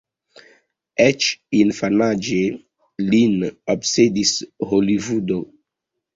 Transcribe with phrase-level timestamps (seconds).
[1.03, 1.27] Eĉ
[1.59, 2.39] infanaĝe
[3.11, 3.37] lin
[3.75, 4.35] obsedis
[4.73, 5.41] Holivudo.